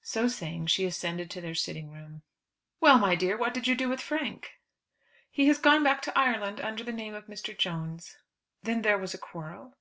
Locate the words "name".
6.90-7.12